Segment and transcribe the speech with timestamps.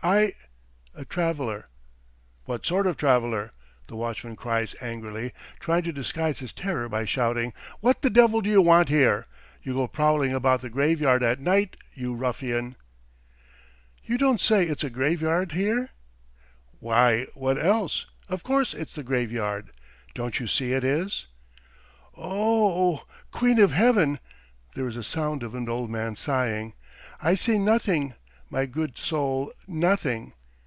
[0.00, 0.34] "I...
[0.94, 1.66] a traveller."
[2.44, 3.50] "What sort of traveller?"
[3.88, 7.52] the watchman cries angrily, trying to disguise his terror by shouting.
[7.80, 9.26] "What the devil do you want here?
[9.60, 12.76] You go prowling about the graveyard at night, you ruffian!"
[14.04, 15.90] "You don't say it's a graveyard here?"
[16.78, 18.06] "Why, what else?
[18.28, 19.72] Of course it's the graveyard!
[20.14, 21.26] Don't you see it is?"
[22.16, 23.08] "O o oh...
[23.32, 24.20] Queen of Heaven!"
[24.76, 26.74] there is a sound of an old man sighing.
[27.20, 28.14] "I see nothing,
[28.50, 30.32] my good soul, nothing.